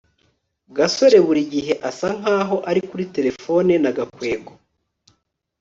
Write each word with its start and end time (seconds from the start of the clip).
gasore 0.77 1.17
buri 1.25 1.41
gihe 1.53 1.73
asa 1.89 2.07
nkaho 2.19 2.55
ari 2.69 2.81
kuri 2.89 3.05
terefone 3.15 3.73
na 3.83 3.91
gakwego 3.97 4.51